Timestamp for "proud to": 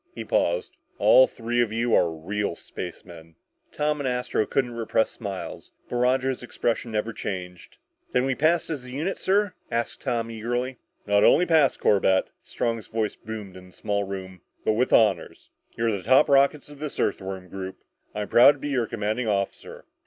18.27-18.57